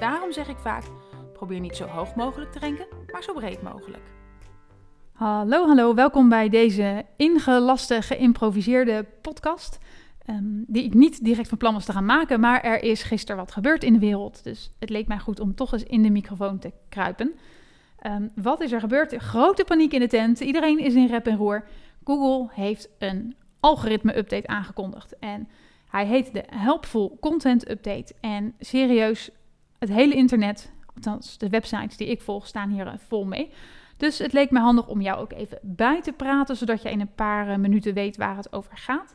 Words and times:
Daarom 0.00 0.32
zeg 0.32 0.48
ik 0.48 0.58
vaak: 0.58 0.84
probeer 1.32 1.60
niet 1.60 1.76
zo 1.76 1.86
hoog 1.86 2.14
mogelijk 2.14 2.52
te 2.52 2.58
renken, 2.58 2.86
maar 3.12 3.22
zo 3.22 3.32
breed 3.32 3.62
mogelijk. 3.62 4.02
Hallo, 5.12 5.66
hallo, 5.66 5.94
welkom 5.94 6.28
bij 6.28 6.48
deze 6.48 7.04
ingelaste, 7.16 8.02
geïmproviseerde 8.02 9.06
podcast. 9.22 9.78
ehm, 10.26 10.44
die 10.66 10.84
ik 10.84 10.94
niet 10.94 11.24
direct 11.24 11.48
van 11.48 11.58
plan 11.58 11.74
was 11.74 11.84
te 11.84 11.92
gaan 11.92 12.04
maken, 12.04 12.40
maar 12.40 12.60
er 12.60 12.82
is 12.82 13.02
gisteren 13.02 13.36
wat 13.36 13.52
gebeurd 13.52 13.84
in 13.84 13.92
de 13.92 13.98
wereld. 13.98 14.44
Dus 14.44 14.72
het 14.78 14.90
leek 14.90 15.06
mij 15.06 15.18
goed 15.18 15.40
om 15.40 15.54
toch 15.54 15.72
eens 15.72 15.82
in 15.82 16.02
de 16.02 16.10
microfoon 16.10 16.58
te 16.58 16.72
kruipen. 16.88 17.34
Ehm, 17.98 18.28
wat 18.34 18.60
is 18.60 18.72
er 18.72 18.80
gebeurd? 18.80 19.14
Grote 19.16 19.64
paniek 19.64 19.92
in 19.92 20.00
de 20.00 20.06
tent. 20.08 20.40
Iedereen 20.40 20.78
is 20.78 20.94
in 20.94 21.06
rep 21.06 21.26
en 21.26 21.36
roer. 21.36 21.64
Google 22.04 22.48
heeft 22.54 22.88
een 22.98 23.36
algoritme-update 23.60 24.46
aangekondigd. 24.46 25.18
En 25.18 25.48
hij 25.90 26.06
heet 26.06 26.32
de 26.32 26.44
Helpful 26.46 27.16
Content 27.20 27.70
Update. 27.70 28.14
En 28.20 28.54
serieus, 28.58 29.30
het 29.82 29.92
hele 29.92 30.14
internet, 30.14 30.72
althans 30.94 31.38
de 31.38 31.48
websites 31.48 31.96
die 31.96 32.08
ik 32.08 32.20
volg, 32.20 32.46
staan 32.46 32.70
hier 32.70 32.86
eh, 32.86 32.92
vol 32.96 33.24
mee. 33.24 33.50
Dus 33.96 34.18
het 34.18 34.32
leek 34.32 34.50
me 34.50 34.58
handig 34.58 34.88
om 34.88 35.00
jou 35.00 35.20
ook 35.20 35.32
even 35.32 35.58
bij 35.62 36.02
te 36.02 36.12
praten, 36.12 36.56
zodat 36.56 36.82
je 36.82 36.90
in 36.90 37.00
een 37.00 37.14
paar 37.14 37.48
eh, 37.48 37.56
minuten 37.56 37.94
weet 37.94 38.16
waar 38.16 38.36
het 38.36 38.52
over 38.52 38.76
gaat. 38.76 39.14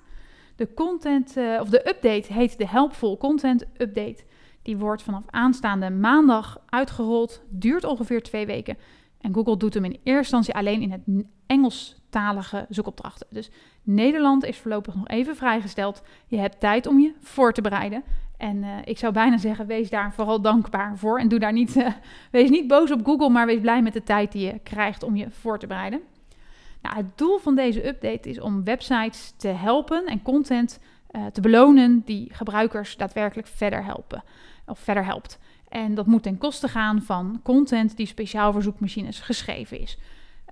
De 0.56 0.74
content, 0.74 1.38
eh, 1.38 1.58
of 1.62 1.70
de 1.70 1.90
update 1.90 2.34
heet 2.34 2.58
de 2.58 2.68
Helpful 2.68 3.18
Content 3.18 3.66
Update. 3.78 4.24
Die 4.62 4.78
wordt 4.78 5.02
vanaf 5.02 5.24
aanstaande 5.30 5.90
maandag 5.90 6.62
uitgerold, 6.70 7.42
duurt 7.50 7.84
ongeveer 7.84 8.24
twee 8.24 8.46
weken. 8.46 8.78
En 9.22 9.34
Google 9.34 9.58
doet 9.58 9.74
hem 9.74 9.86
in 9.86 9.92
eerste 9.92 10.36
instantie 10.36 10.54
alleen 10.54 10.82
in 10.82 10.92
het 10.92 11.26
Engelstalige 11.46 12.66
zoekopdrachten. 12.70 13.28
Dus 13.30 13.50
Nederland 13.84 14.46
is 14.46 14.58
voorlopig 14.58 14.96
nog 14.96 15.08
even 15.08 15.36
vrijgesteld. 15.36 16.04
Je 16.28 16.38
hebt 16.38 16.60
tijd 16.60 16.88
om 16.88 17.00
je 17.00 17.14
voor 17.20 17.54
te 17.54 17.62
bereiden. 17.62 18.04
En 18.38 18.58
uh, 18.58 18.70
ik 18.84 18.98
zou 18.98 19.14
bijna 19.14 19.38
zeggen, 19.38 19.66
wees 19.66 19.90
daar 19.90 20.14
vooral 20.14 20.42
dankbaar 20.42 20.98
voor. 20.98 21.20
En 21.20 21.28
doe 21.28 21.40
daar 21.40 21.54
niet, 21.54 21.76
uh, 21.76 21.88
wees 22.32 22.50
niet 22.50 22.68
boos 22.68 22.92
op 22.92 23.06
Google, 23.06 23.30
maar 23.30 23.46
wees 23.46 23.62
blij 23.62 23.82
met 23.82 23.94
de 23.94 24.04
tijd 24.04 24.32
die 24.32 24.46
je 24.46 24.60
krijgt 24.64 25.04
om 25.04 25.16
je 25.16 25.28
voor 25.30 25.60
te 25.60 25.68
bereiden. 25.68 26.02
Nou, 26.82 26.96
het 26.96 27.18
doel 27.18 27.38
van 27.38 27.56
deze 27.56 27.88
update 27.88 28.30
is 28.30 28.40
om 28.40 28.64
websites 28.64 29.34
te 29.38 29.48
helpen 29.48 30.06
en 30.06 30.22
content 30.22 30.80
uh, 31.12 31.26
te 31.26 31.42
belonen 31.42 32.02
die 32.06 32.30
gebruikers 32.32 32.98
daadwerkelijk 32.98 33.48
verder 33.48 33.84
helpen 33.84 34.24
of 34.66 34.80
verder 34.80 35.06
helpt. 35.06 35.40
En 35.70 35.96
dat 35.96 36.06
moet 36.06 36.24
ten 36.24 36.38
koste 36.38 36.68
gaan 36.68 37.02
van 37.02 37.40
content 37.44 37.98
die 37.98 38.06
speciaal 38.06 38.52
voor 38.52 38.62
zoekmachines 38.62 39.20
geschreven 39.20 39.80
is. 39.80 39.98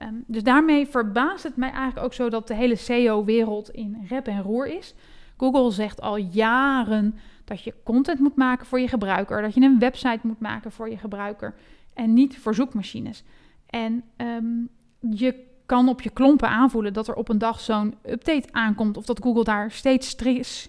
Um, 0.01 0.23
dus 0.27 0.43
daarmee 0.43 0.87
verbaast 0.87 1.43
het 1.43 1.55
mij 1.55 1.69
eigenlijk 1.69 2.05
ook 2.05 2.13
zo 2.13 2.29
dat 2.29 2.47
de 2.47 2.55
hele 2.55 2.75
SEO-wereld 2.75 3.69
in 3.69 4.05
rep 4.07 4.27
en 4.27 4.41
roer 4.41 4.67
is. 4.67 4.93
Google 5.37 5.71
zegt 5.71 6.01
al 6.01 6.17
jaren 6.17 7.19
dat 7.45 7.63
je 7.63 7.73
content 7.83 8.19
moet 8.19 8.35
maken 8.35 8.65
voor 8.65 8.79
je 8.79 8.87
gebruiker, 8.87 9.41
dat 9.41 9.53
je 9.53 9.61
een 9.61 9.79
website 9.79 10.19
moet 10.21 10.39
maken 10.39 10.71
voor 10.71 10.89
je 10.89 10.97
gebruiker 10.97 11.53
en 11.93 12.13
niet 12.13 12.37
voor 12.37 12.55
zoekmachines. 12.55 13.23
En 13.65 14.03
um, 14.17 14.69
je 14.99 15.43
kan 15.65 15.89
op 15.89 16.01
je 16.01 16.09
klompen 16.09 16.49
aanvoelen 16.49 16.93
dat 16.93 17.07
er 17.07 17.15
op 17.15 17.29
een 17.29 17.37
dag 17.37 17.59
zo'n 17.59 17.95
update 18.05 18.47
aankomt 18.51 18.97
of 18.97 19.05
dat 19.05 19.21
Google 19.21 19.43
daar 19.43 19.71
steeds 19.71 20.15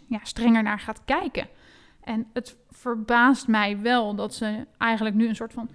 ja, 0.09 0.19
strenger 0.23 0.63
naar 0.63 0.81
gaat 0.81 1.05
kijken. 1.05 1.49
En 2.01 2.27
het 2.33 2.57
verbaast 2.71 3.49
mij 3.49 3.81
wel 3.81 4.15
dat 4.15 4.35
ze 4.35 4.67
eigenlijk 4.79 5.17
nu 5.17 5.29
een 5.29 5.37
soort 5.37 5.53
van 5.53 5.69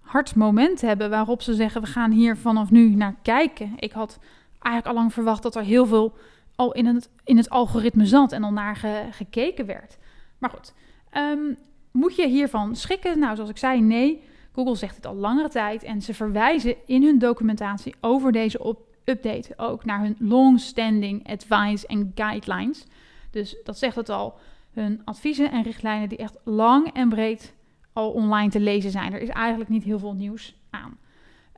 hard 0.00 0.34
moment 0.34 0.80
hebben 0.80 1.10
waarop 1.10 1.42
ze 1.42 1.54
zeggen: 1.54 1.80
we 1.80 1.86
gaan 1.86 2.10
hier 2.10 2.36
vanaf 2.36 2.70
nu 2.70 2.94
naar 2.94 3.16
kijken. 3.22 3.72
Ik 3.76 3.92
had 3.92 4.18
eigenlijk 4.58 4.86
al 4.86 5.02
lang 5.02 5.12
verwacht 5.12 5.42
dat 5.42 5.56
er 5.56 5.62
heel 5.62 5.86
veel 5.86 6.16
al 6.56 6.72
in 6.72 6.86
het, 6.86 7.10
in 7.24 7.36
het 7.36 7.50
algoritme 7.50 8.06
zat 8.06 8.32
en 8.32 8.44
al 8.44 8.52
naar 8.52 8.76
ge, 8.76 9.02
gekeken 9.10 9.66
werd. 9.66 9.98
Maar 10.38 10.50
goed, 10.50 10.74
um, 11.16 11.56
moet 11.90 12.16
je 12.16 12.28
hiervan 12.28 12.76
schrikken? 12.76 13.18
Nou, 13.18 13.34
zoals 13.34 13.50
ik 13.50 13.58
zei, 13.58 13.80
nee. 13.80 14.22
Google 14.52 14.74
zegt 14.74 14.96
het 14.96 15.06
al 15.06 15.14
langere 15.14 15.48
tijd 15.48 15.82
en 15.82 16.02
ze 16.02 16.14
verwijzen 16.14 16.74
in 16.86 17.02
hun 17.02 17.18
documentatie 17.18 17.94
over 18.00 18.32
deze 18.32 18.76
update 19.04 19.52
ook 19.56 19.84
naar 19.84 20.00
hun 20.00 20.16
long-standing 20.18 21.28
advice 21.28 21.86
en 21.86 22.12
guidelines. 22.14 22.86
Dus 23.30 23.56
dat 23.64 23.78
zegt 23.78 23.96
het 23.96 24.08
al, 24.08 24.38
hun 24.72 25.00
adviezen 25.04 25.50
en 25.50 25.62
richtlijnen 25.62 26.08
die 26.08 26.18
echt 26.18 26.36
lang 26.44 26.92
en 26.92 27.08
breed 27.08 27.54
al 27.92 28.10
online 28.10 28.50
te 28.50 28.60
lezen 28.60 28.90
zijn. 28.90 29.12
Er 29.12 29.20
is 29.20 29.28
eigenlijk 29.28 29.70
niet 29.70 29.84
heel 29.84 29.98
veel 29.98 30.14
nieuws 30.14 30.56
aan. 30.70 30.98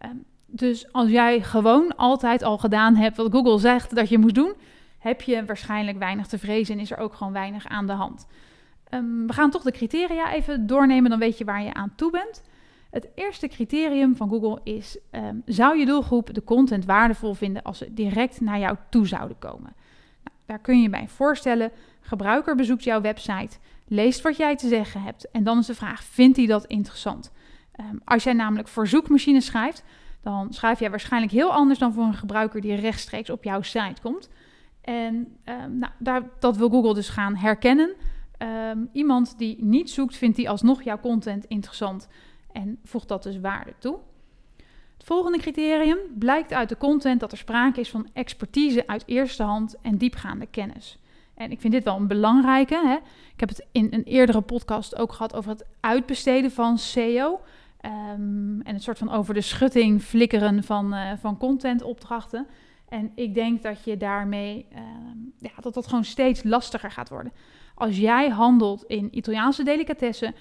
Um, 0.05 0.25
dus 0.47 0.93
als 0.93 1.11
jij 1.11 1.43
gewoon 1.43 1.97
altijd 1.97 2.43
al 2.43 2.59
gedaan 2.59 2.97
hebt 2.97 3.17
wat 3.17 3.33
Google 3.33 3.59
zegt 3.59 3.95
dat 3.95 4.09
je 4.09 4.19
moet 4.19 4.35
doen, 4.35 4.53
heb 4.99 5.23
je 5.23 5.45
waarschijnlijk 5.45 5.99
weinig 5.99 6.27
te 6.27 6.39
vrezen 6.39 6.75
en 6.75 6.81
is 6.81 6.91
er 6.91 6.99
ook 6.99 7.15
gewoon 7.15 7.33
weinig 7.33 7.67
aan 7.67 7.87
de 7.87 7.93
hand. 7.93 8.27
Um, 8.91 9.27
we 9.27 9.33
gaan 9.33 9.51
toch 9.51 9.63
de 9.63 9.73
criteria 9.73 10.33
even 10.33 10.67
doornemen, 10.67 11.11
dan 11.11 11.19
weet 11.19 11.39
je 11.39 11.45
waar 11.45 11.63
je 11.63 11.75
aan 11.75 11.93
toe 11.97 12.11
bent. 12.11 12.43
Het 12.91 13.09
eerste 13.15 13.49
criterium 13.49 14.17
van 14.17 14.29
Google 14.29 14.61
is: 14.65 14.99
um, 15.11 15.43
zou 15.47 15.79
je 15.79 15.87
doelgroep 15.87 16.35
de 16.35 16.45
content 16.45 16.85
waardevol 16.85 17.35
vinden 17.35 17.63
als 17.63 17.79
ze 17.79 17.95
direct 17.95 18.41
naar 18.41 18.59
jou 18.59 18.77
toe 18.91 19.07
zouden 19.07 19.39
komen? 19.39 19.75
Nou, 20.25 20.37
daar 20.47 20.59
kun 20.59 20.83
je 20.83 20.91
bij 20.91 21.09
voorstellen: 21.09 21.71
gebruiker 22.01 22.57
bezoekt 22.57 22.85
jouw 22.85 23.01
website, 23.01 23.57
leest 23.87 24.23
wat 24.23 24.37
jij 24.37 24.57
te 24.57 24.69
zeggen 24.69 25.03
hebt 25.03 25.31
en 25.31 25.45
dan 25.45 25.59
is 25.59 25.67
de 25.67 25.75
vraag: 25.75 26.03
vindt 26.03 26.37
hij 26.37 26.47
dat 26.47 26.65
interessant? 26.65 27.33
Um, 27.81 28.01
als 28.05 28.25
jij 28.25 28.33
namelijk 28.33 28.69
voor 28.69 28.87
zoekmachines 28.87 29.47
schrijft, 29.47 29.85
dan 30.23 30.53
schrijf 30.53 30.81
jij 30.81 30.91
waarschijnlijk 30.91 31.33
heel 31.33 31.53
anders 31.53 31.79
dan 31.79 31.93
voor 31.93 32.05
een 32.05 32.15
gebruiker 32.15 32.61
die 32.61 32.75
rechtstreeks 32.75 33.31
op 33.31 33.45
jouw 33.45 33.63
site 33.63 34.03
komt. 34.03 34.29
En 34.81 35.39
nou, 35.71 35.93
daar, 35.99 36.23
dat 36.39 36.57
wil 36.57 36.69
Google 36.69 36.95
dus 36.95 37.09
gaan 37.09 37.37
herkennen. 37.37 37.95
Um, 38.39 38.89
iemand 38.93 39.39
die 39.39 39.65
niet 39.65 39.91
zoekt, 39.91 40.17
vindt 40.17 40.37
die 40.37 40.51
alsnog 40.51 40.83
jouw 40.83 41.01
content 41.01 41.45
interessant 41.45 42.09
en 42.53 42.79
voegt 42.85 43.09
dat 43.09 43.23
dus 43.23 43.41
waarde 43.41 43.75
toe. 43.79 43.99
Het 44.97 45.07
volgende 45.07 45.39
criterium 45.39 45.99
blijkt 46.19 46.53
uit 46.53 46.69
de 46.69 46.77
content 46.77 47.21
dat 47.21 47.33
er 47.33 47.39
sprake 47.39 47.81
is 47.81 47.91
van 47.91 48.09
expertise 48.13 48.87
uit 48.87 49.03
eerste 49.07 49.43
hand 49.43 49.77
en 49.83 49.97
diepgaande 49.97 50.47
kennis. 50.47 50.99
En 51.35 51.51
ik 51.51 51.61
vind 51.61 51.73
dit 51.73 51.85
wel 51.85 51.97
een 51.97 52.07
belangrijke. 52.07 52.81
Hè? 52.87 52.97
Ik 53.33 53.41
heb 53.41 53.49
het 53.49 53.67
in 53.73 53.87
een 53.91 54.03
eerdere 54.03 54.41
podcast 54.41 54.97
ook 54.97 55.13
gehad 55.13 55.35
over 55.35 55.51
het 55.51 55.65
uitbesteden 55.81 56.51
van 56.51 56.79
SEO. 56.79 57.41
Um, 57.83 58.61
en 58.63 58.75
het 58.75 58.83
soort 58.83 58.99
van 58.99 59.11
over 59.11 59.35
de 59.35 59.41
schutting 59.41 60.03
flikkeren 60.03 60.65
van, 60.65 60.95
uh, 60.95 61.13
van 61.21 61.39
contentopdrachten. 61.39 62.47
En 62.89 63.13
ik 63.15 63.35
denk 63.35 63.63
dat 63.63 63.85
je 63.85 63.97
daarmee, 63.97 64.67
uh, 64.73 64.79
ja, 65.39 65.51
dat 65.61 65.75
dat 65.75 65.87
gewoon 65.87 66.05
steeds 66.05 66.43
lastiger 66.43 66.91
gaat 66.91 67.09
worden. 67.09 67.33
Als 67.75 67.99
jij 67.99 68.29
handelt 68.29 68.85
in 68.85 69.09
Italiaanse 69.11 69.65
delicatessen, 69.65 70.35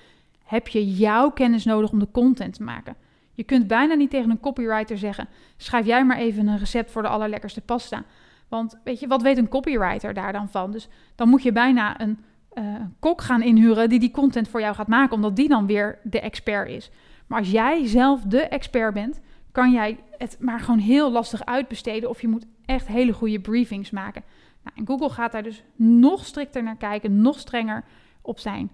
heb 0.44 0.68
je 0.68 0.94
jouw 0.96 1.32
kennis 1.32 1.66
nodig 1.66 1.92
om 1.92 2.00
de 2.00 2.12
content 2.12 2.54
te 2.54 2.64
maken. 2.64 2.96
Je 3.34 3.44
kunt 3.44 3.68
bijna 3.68 3.94
niet 3.94 4.10
tegen 4.10 4.30
een 4.30 4.40
copywriter 4.40 4.98
zeggen: 4.98 5.28
schrijf 5.58 5.86
jij 5.86 6.06
maar 6.06 6.18
even 6.18 6.48
een 6.48 6.58
recept 6.58 6.92
voor 6.92 7.02
de 7.02 7.08
allerlekkerste 7.08 7.62
pasta. 7.62 8.04
Want 8.48 8.80
weet 8.84 9.00
je, 9.00 9.08
wat 9.08 9.22
weet 9.22 9.38
een 9.38 9.48
copywriter 9.48 10.14
daar 10.14 10.34
dan 10.34 10.50
van? 10.50 10.72
Dus 10.72 10.88
dan 11.16 11.30
moet 11.30 11.44
je 11.44 11.52
bijna 11.52 12.02
een 12.02 12.20
uh, 12.54 12.76
kok 13.00 13.22
gaan 13.22 13.42
inhuren 13.42 13.90
die 13.90 14.00
die 14.00 14.12
content 14.12 14.48
voor 14.48 14.60
jou 14.60 14.76
gaat 14.76 14.88
maken, 14.88 15.16
omdat 15.16 15.36
die 15.36 15.48
dan 15.48 15.66
weer 15.66 16.00
de 16.04 16.20
expert 16.20 16.70
is. 16.70 16.92
Maar 17.28 17.40
als 17.40 17.52
jij 17.52 17.88
zelf 17.88 18.22
de 18.22 18.42
expert 18.42 18.94
bent, 18.94 19.22
kan 19.56 19.72
jij 19.72 20.00
het 20.18 20.38
maar 20.40 20.60
gewoon 20.60 20.80
heel 20.80 21.12
lastig 21.12 21.46
uitbesteden 21.46 22.10
of 22.10 22.22
je 22.22 22.28
moet 22.28 22.46
echt 22.66 22.88
hele 22.88 23.14
goede 23.14 23.40
briefings 23.40 23.90
maken. 23.90 24.24
Nou, 24.64 24.78
en 24.78 24.88
Google 24.88 25.10
gaat 25.10 25.32
daar 25.32 25.44
dus 25.44 25.64
nog 25.76 26.26
strikter 26.26 26.64
naar 26.64 26.78
kijken, 26.78 27.22
nog 27.22 27.40
strenger 27.40 27.84
op 28.22 28.40
zijn. 28.40 28.72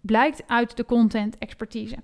Blijkt 0.00 0.42
uit 0.46 0.76
de 0.76 0.84
content 0.84 1.38
expertise. 1.38 1.96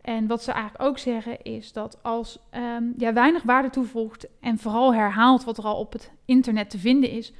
En 0.00 0.26
wat 0.26 0.42
ze 0.42 0.52
eigenlijk 0.52 0.84
ook 0.84 0.98
zeggen 0.98 1.42
is 1.42 1.72
dat 1.72 2.02
als 2.02 2.38
um, 2.54 2.94
jij 2.96 3.14
weinig 3.14 3.42
waarde 3.42 3.70
toevoegt 3.70 4.26
en 4.40 4.58
vooral 4.58 4.94
herhaalt 4.94 5.44
wat 5.44 5.58
er 5.58 5.64
al 5.64 5.78
op 5.78 5.92
het 5.92 6.12
internet 6.24 6.70
te 6.70 6.78
vinden 6.78 7.10
is, 7.10 7.32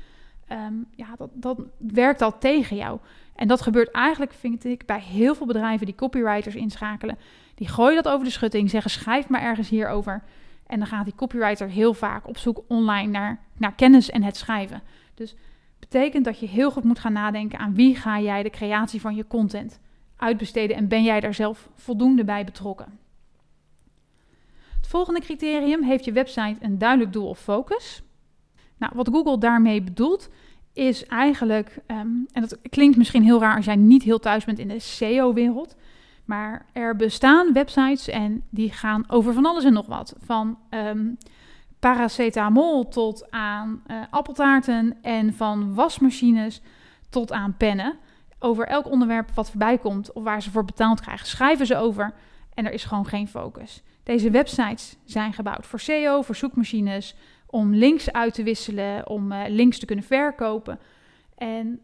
um, 0.52 0.86
ja, 0.94 1.06
dat, 1.16 1.30
dat 1.32 1.58
werkt 1.78 2.22
al 2.22 2.38
tegen 2.38 2.76
jou. 2.76 2.98
En 3.34 3.48
dat 3.48 3.60
gebeurt 3.60 3.90
eigenlijk, 3.90 4.32
vind 4.32 4.64
ik, 4.64 4.86
bij 4.86 5.00
heel 5.00 5.34
veel 5.34 5.46
bedrijven 5.46 5.86
die 5.86 5.94
copywriters 5.94 6.54
inschakelen. 6.54 7.18
Die 7.54 7.68
gooien 7.68 8.02
dat 8.02 8.12
over 8.12 8.24
de 8.24 8.32
schutting, 8.32 8.70
zeggen 8.70 8.90
schrijf 8.90 9.28
maar 9.28 9.42
ergens 9.42 9.68
hierover. 9.68 10.22
En 10.66 10.78
dan 10.78 10.88
gaat 10.88 11.04
die 11.04 11.14
copywriter 11.14 11.68
heel 11.68 11.94
vaak 11.94 12.28
op 12.28 12.38
zoek 12.38 12.62
online 12.68 13.10
naar, 13.10 13.40
naar 13.56 13.74
kennis 13.74 14.10
en 14.10 14.22
het 14.22 14.36
schrijven. 14.36 14.82
Dus 15.14 15.34
betekent 15.78 16.24
dat 16.24 16.40
je 16.40 16.46
heel 16.46 16.70
goed 16.70 16.84
moet 16.84 16.98
gaan 16.98 17.12
nadenken 17.12 17.58
aan 17.58 17.74
wie 17.74 17.96
ga 17.96 18.20
jij 18.20 18.42
de 18.42 18.50
creatie 18.50 19.00
van 19.00 19.14
je 19.14 19.26
content 19.26 19.80
uitbesteden 20.16 20.76
en 20.76 20.88
ben 20.88 21.02
jij 21.02 21.20
daar 21.20 21.34
zelf 21.34 21.68
voldoende 21.74 22.24
bij 22.24 22.44
betrokken? 22.44 22.98
Het 24.76 24.88
volgende 24.88 25.20
criterium 25.20 25.82
heeft 25.82 26.04
je 26.04 26.12
website 26.12 26.56
een 26.60 26.78
duidelijk 26.78 27.12
doel 27.12 27.28
of 27.28 27.38
focus. 27.38 28.02
Nou, 28.76 28.92
wat 28.94 29.08
Google 29.08 29.38
daarmee 29.38 29.82
bedoelt 29.82 30.30
is 30.72 31.06
eigenlijk, 31.06 31.78
ehm, 31.86 32.08
en 32.32 32.40
dat 32.40 32.58
klinkt 32.68 32.96
misschien 32.96 33.22
heel 33.22 33.40
raar 33.40 33.56
als 33.56 33.64
jij 33.64 33.76
niet 33.76 34.02
heel 34.02 34.18
thuis 34.18 34.44
bent 34.44 34.58
in 34.58 34.68
de 34.68 34.78
SEO-wereld, 34.78 35.76
maar 36.24 36.66
er 36.72 36.96
bestaan 36.96 37.52
websites 37.52 38.08
en 38.08 38.42
die 38.50 38.72
gaan 38.72 39.04
over 39.08 39.32
van 39.32 39.46
alles 39.46 39.64
en 39.64 39.72
nog 39.72 39.86
wat. 39.86 40.14
Van 40.24 40.58
um, 40.70 41.18
paracetamol 41.78 42.88
tot 42.88 43.30
aan 43.30 43.82
uh, 43.86 43.96
appeltaarten 44.10 44.96
en 45.02 45.34
van 45.34 45.74
wasmachines 45.74 46.60
tot 47.08 47.32
aan 47.32 47.56
pennen. 47.56 47.98
Over 48.38 48.66
elk 48.66 48.90
onderwerp 48.90 49.30
wat 49.34 49.50
voorbij 49.50 49.78
komt 49.78 50.12
of 50.12 50.22
waar 50.22 50.42
ze 50.42 50.50
voor 50.50 50.64
betaald 50.64 51.00
krijgen, 51.00 51.26
schrijven 51.26 51.66
ze 51.66 51.76
over 51.76 52.12
en 52.54 52.66
er 52.66 52.72
is 52.72 52.84
gewoon 52.84 53.06
geen 53.06 53.28
focus. 53.28 53.82
Deze 54.02 54.30
websites 54.30 54.96
zijn 55.04 55.32
gebouwd 55.32 55.66
voor 55.66 55.80
SEO, 55.80 56.22
voor 56.22 56.36
zoekmachines, 56.36 57.14
om 57.50 57.74
links 57.74 58.12
uit 58.12 58.34
te 58.34 58.42
wisselen, 58.42 59.08
om 59.08 59.32
uh, 59.32 59.42
links 59.48 59.78
te 59.78 59.86
kunnen 59.86 60.04
verkopen. 60.04 60.78
En 61.34 61.80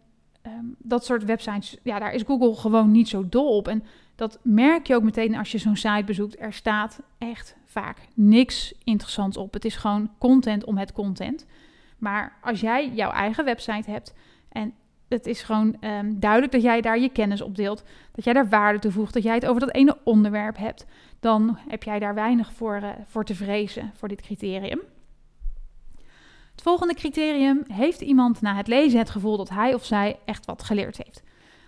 um, 0.47 0.77
dat 0.79 1.05
soort 1.05 1.25
websites, 1.25 1.77
ja, 1.83 1.99
daar 1.99 2.15
is 2.15 2.23
Google 2.23 2.55
gewoon 2.55 2.91
niet 2.91 3.09
zo 3.09 3.29
dol 3.29 3.57
op. 3.57 3.69
En 3.69 3.85
dat 4.15 4.39
merk 4.43 4.87
je 4.87 4.95
ook 4.95 5.03
meteen 5.03 5.37
als 5.37 5.53
je 5.53 5.59
zo'n 5.59 5.77
site 5.77 6.05
bezoekt. 6.07 6.41
Er 6.41 6.53
staat 6.53 7.01
echt 7.19 7.57
vaak 7.65 7.99
niks 8.15 8.75
interessants 8.85 9.37
op. 9.37 9.53
Het 9.53 9.65
is 9.65 9.77
gewoon 9.77 10.11
content 10.19 10.65
om 10.65 10.79
het 10.79 10.93
content. 10.93 11.47
Maar 11.99 12.39
als 12.43 12.61
jij 12.61 12.91
jouw 12.91 13.11
eigen 13.11 13.45
website 13.45 13.91
hebt 13.91 14.15
en 14.49 14.75
het 15.09 15.27
is 15.27 15.43
gewoon 15.43 15.77
um, 15.81 16.21
duidelijk 16.21 16.53
dat 16.53 16.63
jij 16.63 16.81
daar 16.81 16.99
je 16.99 17.09
kennis 17.09 17.41
op 17.41 17.57
deelt, 17.57 17.85
dat 18.13 18.25
jij 18.25 18.33
daar 18.33 18.49
waarde 18.49 18.79
toevoegt, 18.79 19.15
dat 19.15 19.23
jij 19.23 19.35
het 19.35 19.47
over 19.47 19.61
dat 19.61 19.75
ene 19.75 19.99
onderwerp 20.05 20.57
hebt, 20.57 20.87
dan 21.21 21.59
heb 21.69 21.83
jij 21.83 21.99
daar 21.99 22.15
weinig 22.15 22.53
voor, 22.53 22.81
uh, 22.83 22.89
voor 23.07 23.25
te 23.25 23.35
vrezen 23.35 23.91
voor 23.95 24.09
dit 24.09 24.21
criterium. 24.23 24.81
Het 26.57 26.65
volgende 26.65 26.95
criterium: 26.95 27.63
heeft 27.69 28.01
iemand 28.01 28.41
na 28.41 28.55
het 28.55 28.67
lezen 28.67 28.99
het 28.99 29.11
gevoel 29.11 29.37
dat 29.37 29.49
hij 29.49 29.75
of 29.75 29.85
zij 29.85 30.19
echt 30.25 30.47
wat 30.47 30.63
geleerd 30.63 30.97
heeft? 30.97 31.23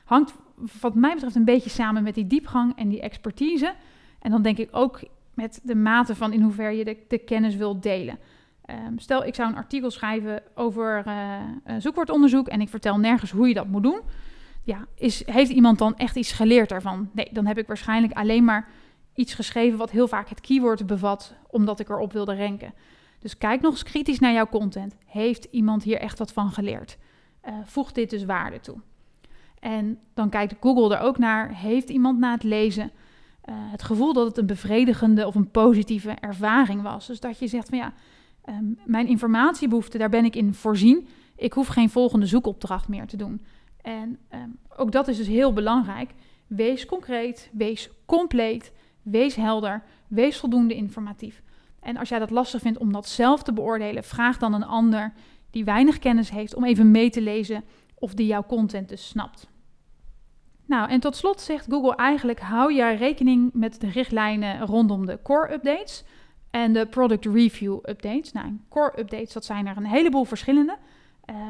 Hangt 0.05 0.35
wat 0.81 0.95
mij 0.95 1.15
betreft 1.15 1.35
een 1.35 1.45
beetje 1.45 1.71
samen 1.71 2.03
met 2.03 2.15
die 2.15 2.27
diepgang 2.27 2.77
en 2.77 2.89
die 2.89 3.01
expertise. 3.01 3.75
En 4.19 4.31
dan 4.31 4.43
denk 4.43 4.59
ik 4.59 4.69
ook 4.71 5.01
met 5.35 5.61
de 5.63 5.75
mate 5.75 6.15
van 6.15 6.33
in 6.33 6.43
hoeverre 6.43 6.77
je 6.77 6.97
de, 7.09 7.19
kennis 7.19 7.57
wilt 7.57 7.83
delen. 7.83 8.19
Um, 8.87 8.99
stel, 8.99 9.25
ik 9.25 9.35
zou 9.35 9.49
een 9.49 9.57
artikel 9.57 9.91
schrijven 9.91 10.43
over 10.55 11.05
uh, 11.07 11.75
zoekwoordonderzoek 11.79 12.49
en 12.49 12.61
ik 12.61 12.69
vertel 12.69 12.99
nergens 12.99 13.31
hoe 13.31 13.49
je 13.49 13.55
dat 13.55 13.67
moet 13.67 13.83
doen. 13.83 14.01
Ja, 14.65 14.87
is, 14.95 15.27
heeft 15.27 15.51
iemand 15.51 15.79
dan 15.79 15.97
echt 15.97 16.17
iets 16.17 16.33
geleerd 16.33 16.69
daarvan? 16.69 17.11
Nee, 17.13 17.29
dan 17.33 17.47
heb 17.47 17.59
ik 17.59 17.67
waarschijnlijk 17.67 18.13
alleen 18.13 18.45
maar 18.45 18.69
iets 19.15 19.35
geschreven 19.35 19.79
wat 19.79 19.91
heel 19.91 20.09
vaak 20.09 20.29
het 20.29 20.41
keyword 20.41 20.87
bevat, 20.87 21.35
omdat 21.51 21.81
ik 21.81 21.89
erop 21.89 22.13
wilde 22.13 22.37
ranken. 22.37 22.75
Dus 23.19 23.39
kijk 23.39 23.61
nog 23.61 23.73
eens 23.73 23.83
kritisch 23.83 24.19
naar 24.19 24.33
jouw 24.33 24.49
content. 24.49 24.97
Heeft 25.07 25.45
iemand 25.51 25.83
hier 25.83 25.99
echt 25.99 26.19
wat 26.19 26.33
van 26.33 26.51
geleerd? 26.51 26.99
Uh, 27.49 27.55
voeg 27.65 27.93
dit 27.93 28.11
dus 28.11 28.25
waarde 28.25 28.61
toe. 28.61 28.77
En 29.61 29.99
dan 30.15 30.29
kijkt 30.29 30.55
Google 30.61 30.97
er 30.97 31.03
ook 31.03 31.19
naar, 31.19 31.55
heeft 31.55 31.91
iemand 31.91 32.19
na 32.19 32.33
het 32.33 32.43
lezen 32.43 32.91
uh, 33.49 33.55
het 33.57 33.83
gevoel 33.83 34.13
dat 34.13 34.27
het 34.27 34.39
een 34.39 34.47
bevredigende 34.47 35.27
of 35.27 35.35
een 35.35 35.51
positieve 35.51 36.11
ervaring 36.11 36.83
was? 36.83 37.07
Dus 37.07 37.21
dat 37.21 37.39
je 37.39 37.47
zegt 37.47 37.69
van 37.69 37.79
ja, 37.79 37.93
um, 38.49 38.79
mijn 38.85 39.07
informatiebehoefte, 39.07 39.99
daar 39.99 40.09
ben 40.09 40.25
ik 40.25 40.37
in 40.37 40.55
voorzien. 40.55 41.09
Ik 41.37 41.53
hoef 41.53 41.67
geen 41.67 41.91
volgende 41.91 42.27
zoekopdracht 42.27 42.89
meer 42.89 43.07
te 43.07 43.17
doen. 43.17 43.45
En 43.83 44.19
um, 44.35 44.59
ook 44.77 44.93
dat 44.93 45.09
is 45.09 45.17
dus 45.17 45.27
heel 45.27 45.53
belangrijk. 45.53 46.11
Wees 46.47 46.87
concreet, 46.87 47.51
wees 47.53 47.91
compleet, 48.07 48.73
wees 49.03 49.35
helder, 49.35 49.83
wees 50.09 50.39
voldoende 50.39 50.75
informatief. 50.75 51.43
En 51.81 51.97
als 51.97 52.09
jij 52.09 52.19
dat 52.19 52.31
lastig 52.31 52.61
vindt 52.61 52.79
om 52.79 52.93
dat 52.93 53.09
zelf 53.09 53.43
te 53.43 53.53
beoordelen, 53.53 54.05
vraag 54.05 54.39
dan 54.39 54.55
een 54.55 54.67
ander 54.67 55.13
die 55.51 55.65
weinig 55.65 55.99
kennis 55.99 56.31
heeft 56.31 56.55
om 56.55 56.65
even 56.65 56.91
mee 56.91 57.11
te 57.11 57.21
lezen 57.21 57.65
of 57.95 58.15
die 58.15 58.27
jouw 58.27 58.45
content 58.47 58.89
dus 58.89 59.09
snapt. 59.09 59.49
Nou, 60.67 60.91
en 60.91 61.01
tot 61.01 61.17
slot 61.17 61.41
zegt 61.41 61.67
Google 61.71 61.97
eigenlijk: 61.97 62.41
hou 62.41 62.75
jij 62.75 62.97
rekening 62.97 63.51
met 63.53 63.81
de 63.81 63.91
richtlijnen 63.91 64.67
rondom 64.67 65.07
de 65.07 65.19
core 65.23 65.53
updates 65.53 66.05
en 66.51 66.73
de 66.73 66.87
product 66.87 67.27
review 67.27 67.79
updates. 67.83 68.33
Nou, 68.33 68.59
core 68.69 69.01
updates, 69.01 69.33
dat 69.33 69.45
zijn 69.45 69.67
er 69.67 69.77
een 69.77 69.87
heleboel 69.87 70.25
verschillende. 70.25 70.77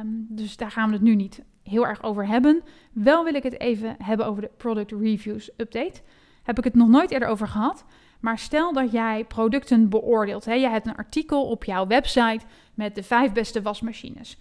Um, 0.01 0.27
dus 0.29 0.57
daar 0.57 0.71
gaan 0.71 0.89
we 0.89 0.95
het 0.95 1.03
nu 1.03 1.15
niet 1.15 1.43
heel 1.63 1.87
erg 1.87 2.03
over 2.03 2.27
hebben. 2.27 2.63
Wel 2.93 3.25
wil 3.25 3.35
ik 3.35 3.43
het 3.43 3.61
even 3.61 3.97
hebben 4.03 4.27
over 4.27 4.43
de 4.43 4.51
product 4.57 4.93
reviews 4.93 5.51
update. 5.57 6.01
Heb 6.43 6.59
ik 6.59 6.65
het 6.65 6.75
nog 6.75 6.89
nooit 6.89 7.11
eerder 7.11 7.29
over 7.29 7.49
gehad. 7.49 7.85
Maar 8.21 8.39
stel 8.39 8.73
dat 8.73 8.93
jij 8.93 9.25
producten 9.25 9.89
beoordeelt. 9.89 10.45
Hè? 10.45 10.53
Je 10.53 10.69
hebt 10.69 10.87
een 10.87 10.97
artikel 10.97 11.47
op 11.47 11.65
jouw 11.65 11.87
website 11.87 12.41
met 12.75 12.95
de 12.95 13.03
vijf 13.03 13.33
beste 13.33 13.63
wasmachines. 13.63 14.39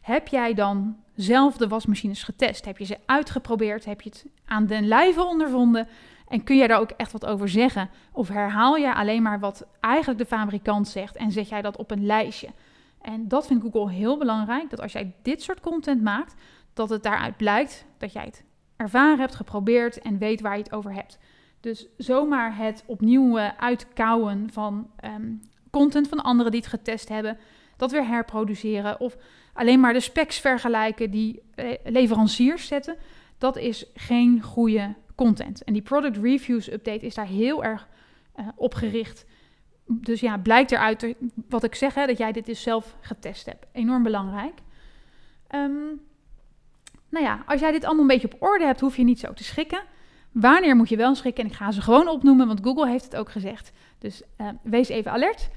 Heb 0.00 0.28
jij 0.28 0.54
dan 0.54 0.96
zelf 1.14 1.56
de 1.56 1.68
wasmachines 1.68 2.22
getest? 2.22 2.64
Heb 2.64 2.78
je 2.78 2.84
ze 2.84 2.98
uitgeprobeerd? 3.06 3.84
Heb 3.84 4.00
je 4.00 4.08
het 4.08 4.26
aan 4.44 4.66
den 4.66 4.88
lijve 4.88 5.24
ondervonden? 5.24 5.88
En 6.28 6.44
kun 6.44 6.56
jij 6.56 6.66
daar 6.66 6.80
ook 6.80 6.90
echt 6.90 7.12
wat 7.12 7.26
over 7.26 7.48
zeggen? 7.48 7.90
Of 8.12 8.28
herhaal 8.28 8.76
je 8.76 8.94
alleen 8.94 9.22
maar 9.22 9.40
wat 9.40 9.66
eigenlijk 9.80 10.18
de 10.18 10.26
fabrikant 10.26 10.88
zegt 10.88 11.16
en 11.16 11.32
zet 11.32 11.48
jij 11.48 11.62
dat 11.62 11.76
op 11.76 11.90
een 11.90 12.06
lijstje? 12.06 12.48
En 13.02 13.28
dat 13.28 13.46
vindt 13.46 13.62
Google 13.62 13.90
heel 13.90 14.18
belangrijk, 14.18 14.70
dat 14.70 14.80
als 14.80 14.92
jij 14.92 15.12
dit 15.22 15.42
soort 15.42 15.60
content 15.60 16.02
maakt, 16.02 16.34
dat 16.72 16.90
het 16.90 17.02
daaruit 17.02 17.36
blijkt 17.36 17.84
dat 17.98 18.12
jij 18.12 18.24
het 18.24 18.44
ervaren 18.76 19.18
hebt, 19.18 19.34
geprobeerd 19.34 20.00
en 20.00 20.18
weet 20.18 20.40
waar 20.40 20.56
je 20.56 20.62
het 20.62 20.72
over 20.72 20.94
hebt. 20.94 21.18
Dus 21.60 21.86
zomaar 21.96 22.56
het 22.56 22.82
opnieuw 22.86 23.38
uh, 23.38 23.48
uitkouwen 23.58 24.48
van 24.52 24.90
um, 25.04 25.40
content 25.70 26.08
van 26.08 26.22
anderen 26.22 26.52
die 26.52 26.60
het 26.60 26.70
getest 26.70 27.08
hebben, 27.08 27.38
dat 27.76 27.90
weer 27.90 28.06
herproduceren 28.06 29.00
of 29.00 29.16
alleen 29.52 29.80
maar 29.80 29.92
de 29.92 30.00
specs 30.00 30.38
vergelijken 30.38 31.10
die 31.10 31.42
uh, 31.56 31.72
leveranciers 31.84 32.66
zetten, 32.66 32.96
dat 33.38 33.56
is 33.56 33.86
geen 33.94 34.42
goede 34.42 34.94
content. 35.14 35.64
En 35.64 35.72
die 35.72 35.82
product 35.82 36.16
reviews 36.16 36.72
update 36.72 37.06
is 37.06 37.14
daar 37.14 37.26
heel 37.26 37.64
erg 37.64 37.88
uh, 38.36 38.48
op 38.56 38.74
gericht. 38.74 39.26
Dus 39.86 40.20
ja, 40.20 40.38
blijkt 40.38 40.70
eruit 40.70 41.14
wat 41.48 41.64
ik 41.64 41.74
zeg, 41.74 41.94
hè, 41.94 42.06
dat 42.06 42.18
jij 42.18 42.32
dit 42.32 42.46
dus 42.46 42.62
zelf 42.62 42.96
getest 43.00 43.46
hebt. 43.46 43.66
Enorm 43.72 44.02
belangrijk. 44.02 44.54
Um, 45.54 46.00
nou 47.08 47.24
ja, 47.24 47.42
als 47.46 47.60
jij 47.60 47.72
dit 47.72 47.84
allemaal 47.84 48.02
een 48.02 48.08
beetje 48.08 48.32
op 48.32 48.42
orde 48.42 48.64
hebt, 48.64 48.80
hoef 48.80 48.96
je 48.96 49.04
niet 49.04 49.18
zo 49.18 49.32
te 49.32 49.44
schikken. 49.44 49.82
Wanneer 50.32 50.76
moet 50.76 50.88
je 50.88 50.96
wel 50.96 51.14
schrikken? 51.14 51.44
En 51.44 51.50
ik 51.50 51.56
ga 51.56 51.70
ze 51.70 51.80
gewoon 51.80 52.08
opnoemen, 52.08 52.46
want 52.46 52.60
Google 52.62 52.88
heeft 52.88 53.04
het 53.04 53.16
ook 53.16 53.30
gezegd. 53.30 53.72
Dus 53.98 54.22
uh, 54.40 54.48
wees 54.62 54.88
even 54.88 55.12
alert. 55.12 55.48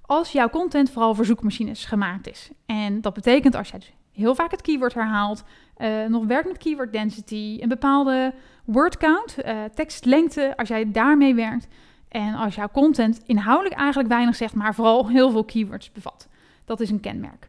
Als 0.00 0.32
jouw 0.32 0.48
content 0.48 0.90
vooral 0.90 1.14
voor 1.14 1.24
zoekmachines 1.24 1.84
gemaakt 1.84 2.30
is. 2.30 2.50
En 2.66 3.00
dat 3.00 3.14
betekent 3.14 3.54
als 3.54 3.68
jij 3.68 3.78
dus 3.78 3.92
heel 4.12 4.34
vaak 4.34 4.50
het 4.50 4.62
keyword 4.62 4.94
herhaalt, 4.94 5.44
uh, 5.78 6.06
nog 6.06 6.26
werkt 6.26 6.48
met 6.48 6.58
keyword 6.58 6.92
density, 6.92 7.58
een 7.60 7.68
bepaalde 7.68 8.34
word 8.64 8.96
count, 8.96 9.36
uh, 9.44 9.64
tekstlengte, 9.74 10.56
als 10.56 10.68
jij 10.68 10.90
daarmee 10.92 11.34
werkt. 11.34 11.66
En 12.08 12.34
als 12.34 12.54
jouw 12.54 12.68
content 12.72 13.20
inhoudelijk 13.26 13.74
eigenlijk 13.74 14.08
weinig 14.08 14.36
zegt, 14.36 14.54
maar 14.54 14.74
vooral 14.74 15.08
heel 15.08 15.30
veel 15.30 15.44
keywords 15.44 15.92
bevat. 15.92 16.28
Dat 16.64 16.80
is 16.80 16.90
een 16.90 17.00
kenmerk. 17.00 17.48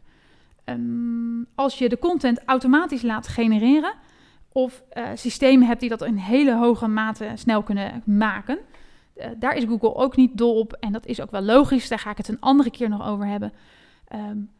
Um, 0.64 1.46
als 1.54 1.78
je 1.78 1.88
de 1.88 1.98
content 1.98 2.40
automatisch 2.44 3.02
laat 3.02 3.28
genereren, 3.28 3.94
of 4.56 4.82
uh, 4.92 5.08
systemen 5.14 5.66
hebt 5.66 5.80
die 5.80 5.88
dat 5.88 6.02
in 6.02 6.16
hele 6.16 6.56
hoge 6.56 6.88
mate 6.88 7.32
snel 7.34 7.62
kunnen 7.62 8.02
maken. 8.04 8.58
Uh, 9.16 9.26
daar 9.38 9.56
is 9.56 9.64
Google 9.64 9.94
ook 9.94 10.16
niet 10.16 10.38
dol 10.38 10.58
op 10.58 10.72
en 10.72 10.92
dat 10.92 11.06
is 11.06 11.20
ook 11.20 11.30
wel 11.30 11.42
logisch. 11.42 11.88
Daar 11.88 11.98
ga 11.98 12.10
ik 12.10 12.16
het 12.16 12.28
een 12.28 12.40
andere 12.40 12.70
keer 12.70 12.88
nog 12.88 13.06
over 13.06 13.26
hebben. 13.26 13.52
Um, 14.14 14.50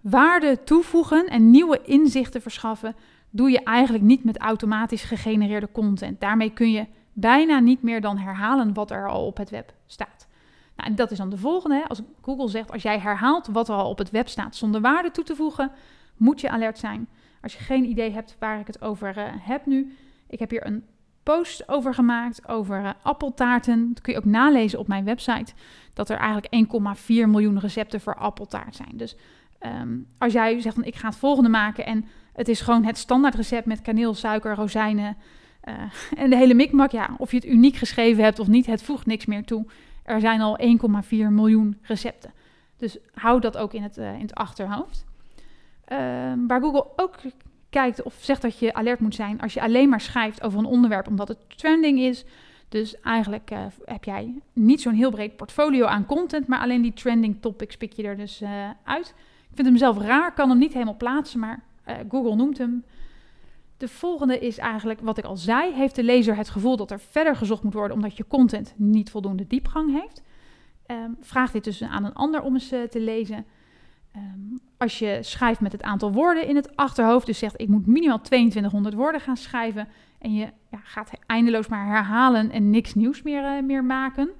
waarde 0.00 0.64
toevoegen 0.64 1.26
en 1.26 1.50
nieuwe 1.50 1.80
inzichten 1.82 2.42
verschaffen 2.42 2.96
doe 3.30 3.50
je 3.50 3.62
eigenlijk 3.62 4.04
niet 4.04 4.24
met 4.24 4.38
automatisch 4.38 5.02
gegenereerde 5.02 5.68
content. 5.72 6.20
Daarmee 6.20 6.50
kun 6.50 6.70
je 6.70 6.86
bijna 7.12 7.58
niet 7.58 7.82
meer 7.82 8.00
dan 8.00 8.18
herhalen 8.18 8.74
wat 8.74 8.90
er 8.90 9.08
al 9.08 9.26
op 9.26 9.36
het 9.36 9.50
web 9.50 9.74
staat. 9.86 10.26
Nou, 10.76 10.90
en 10.90 10.96
dat 10.96 11.10
is 11.10 11.18
dan 11.18 11.30
de 11.30 11.38
volgende. 11.38 11.88
Als 11.88 12.00
Google 12.22 12.48
zegt, 12.48 12.72
als 12.72 12.82
jij 12.82 12.98
herhaalt 12.98 13.46
wat 13.46 13.68
er 13.68 13.74
al 13.74 13.90
op 13.90 13.98
het 13.98 14.10
web 14.10 14.28
staat 14.28 14.56
zonder 14.56 14.80
waarde 14.80 15.10
toe 15.10 15.24
te 15.24 15.36
voegen, 15.36 15.70
moet 16.16 16.40
je 16.40 16.50
alert 16.50 16.78
zijn. 16.78 17.08
Als 17.42 17.52
je 17.52 17.58
geen 17.58 17.84
idee 17.84 18.10
hebt 18.10 18.36
waar 18.38 18.60
ik 18.60 18.66
het 18.66 18.82
over 18.82 19.18
uh, 19.18 19.24
heb 19.38 19.66
nu, 19.66 19.96
ik 20.26 20.38
heb 20.38 20.50
hier 20.50 20.66
een 20.66 20.84
post 21.34 21.68
over 21.68 21.94
gemaakt 21.94 22.48
over 22.48 22.82
uh, 22.82 22.90
appeltaarten. 23.02 23.88
Dat 23.88 24.02
kun 24.02 24.12
je 24.12 24.18
ook 24.18 24.24
nalezen 24.24 24.78
op 24.78 24.88
mijn 24.88 25.04
website. 25.04 25.52
Dat 25.92 26.08
er 26.08 26.18
eigenlijk 26.18 26.66
1,4 26.98 27.04
miljoen 27.06 27.58
recepten 27.58 28.00
voor 28.00 28.14
appeltaart 28.14 28.76
zijn. 28.76 28.92
Dus 28.92 29.16
um, 29.60 30.06
als 30.18 30.32
jij 30.32 30.60
zegt 30.60 30.74
van 30.74 30.84
ik 30.84 30.94
ga 30.96 31.08
het 31.08 31.16
volgende 31.16 31.48
maken 31.48 31.86
en 31.86 32.04
het 32.32 32.48
is 32.48 32.60
gewoon 32.60 32.84
het 32.84 32.98
standaard 32.98 33.34
recept 33.34 33.66
met 33.66 33.82
kaneel, 33.82 34.14
suiker, 34.14 34.54
rozijnen 34.54 35.16
uh, 35.64 35.74
en 36.22 36.30
de 36.30 36.36
hele 36.36 36.54
mikmak. 36.54 36.90
Ja, 36.90 37.14
of 37.18 37.30
je 37.30 37.36
het 37.36 37.46
uniek 37.46 37.76
geschreven 37.76 38.24
hebt 38.24 38.38
of 38.38 38.46
niet, 38.46 38.66
het 38.66 38.82
voegt 38.82 39.06
niks 39.06 39.26
meer 39.26 39.44
toe. 39.44 39.66
Er 40.02 40.20
zijn 40.20 40.40
al 40.40 40.58
1,4 41.02 41.08
miljoen 41.10 41.78
recepten. 41.82 42.32
Dus 42.76 42.98
hou 43.14 43.40
dat 43.40 43.56
ook 43.56 43.72
in 43.72 43.82
het, 43.82 43.96
in 43.96 44.20
het 44.20 44.34
achterhoofd. 44.34 45.06
Uh, 45.92 45.98
waar 46.46 46.60
Google 46.60 46.86
ook 46.96 47.14
kijkt 47.70 48.02
of 48.02 48.14
zegt 48.20 48.42
dat 48.42 48.58
je 48.58 48.74
alert 48.74 49.00
moet 49.00 49.14
zijn 49.14 49.40
als 49.40 49.54
je 49.54 49.62
alleen 49.62 49.88
maar 49.88 50.00
schrijft 50.00 50.42
over 50.42 50.58
een 50.58 50.64
onderwerp 50.64 51.06
omdat 51.06 51.28
het 51.28 51.58
trending 51.58 51.98
is. 51.98 52.24
Dus 52.68 53.00
eigenlijk 53.00 53.50
uh, 53.50 53.66
heb 53.84 54.04
jij 54.04 54.34
niet 54.52 54.80
zo'n 54.80 54.94
heel 54.94 55.10
breed 55.10 55.36
portfolio 55.36 55.86
aan 55.86 56.06
content, 56.06 56.46
maar 56.46 56.60
alleen 56.60 56.82
die 56.82 56.92
trending 56.92 57.40
topics 57.40 57.76
pik 57.76 57.92
je 57.92 58.02
er 58.02 58.16
dus 58.16 58.42
uh, 58.42 58.70
uit. 58.84 59.14
Ik 59.50 59.54
vind 59.54 59.66
hem 59.66 59.76
zelf 59.76 59.98
raar, 59.98 60.34
kan 60.34 60.48
hem 60.48 60.58
niet 60.58 60.72
helemaal 60.72 60.96
plaatsen, 60.96 61.40
maar 61.40 61.62
uh, 61.88 61.94
Google 62.08 62.34
noemt 62.34 62.58
hem. 62.58 62.84
De 63.76 63.88
volgende 63.88 64.38
is 64.38 64.58
eigenlijk 64.58 65.00
wat 65.00 65.18
ik 65.18 65.24
al 65.24 65.36
zei. 65.36 65.72
Heeft 65.72 65.94
de 65.94 66.02
lezer 66.02 66.36
het 66.36 66.48
gevoel 66.48 66.76
dat 66.76 66.90
er 66.90 67.00
verder 67.00 67.36
gezocht 67.36 67.62
moet 67.62 67.74
worden 67.74 67.96
omdat 67.96 68.16
je 68.16 68.26
content 68.26 68.74
niet 68.76 69.10
voldoende 69.10 69.46
diepgang 69.46 70.00
heeft? 70.00 70.22
Um, 70.86 71.16
vraag 71.20 71.50
dit 71.50 71.64
dus 71.64 71.82
aan 71.82 72.04
een 72.04 72.14
ander 72.14 72.42
om 72.42 72.54
eens 72.54 72.68
te 72.68 73.00
lezen. 73.00 73.46
Um, 74.16 74.60
als 74.78 74.98
je 74.98 75.18
schrijft 75.20 75.60
met 75.60 75.72
het 75.72 75.82
aantal 75.82 76.12
woorden 76.12 76.48
in 76.48 76.56
het 76.56 76.76
achterhoofd, 76.76 77.26
dus 77.26 77.38
zegt 77.38 77.60
ik 77.60 77.68
moet 77.68 77.86
minimaal 77.86 78.20
2200 78.20 78.94
woorden 78.94 79.20
gaan 79.20 79.36
schrijven 79.36 79.88
en 80.18 80.34
je 80.34 80.52
ja, 80.70 80.78
gaat 80.82 81.10
eindeloos 81.26 81.68
maar 81.68 81.86
herhalen 81.86 82.50
en 82.50 82.70
niks 82.70 82.94
nieuws 82.94 83.22
meer, 83.22 83.42
uh, 83.42 83.62
meer 83.62 83.84
maken, 83.84 84.30